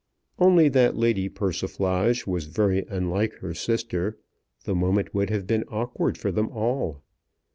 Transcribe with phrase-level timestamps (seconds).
[0.39, 4.17] Only that Lady Persiflage was very unlike her sister,
[4.63, 7.03] the moment would have been awkward for them all.